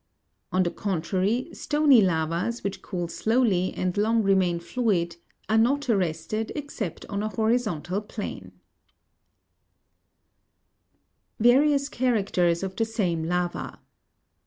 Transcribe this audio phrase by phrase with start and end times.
[0.51, 6.51] On the contrary, stony lavas which cool slowly and long remain fluid, are not arrested
[6.55, 8.51] except on a horizontal plain.
[11.37, 11.37] 35.
[11.39, 13.79] Various characters of the same lava.